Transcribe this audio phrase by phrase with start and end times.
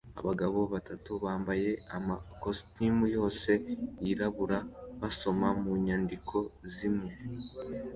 [0.19, 3.49] Abagabo batatu bambaye amakositimu yose
[4.03, 4.59] yirabura
[5.01, 6.37] basoma mu nyandiko
[6.75, 7.11] zimwe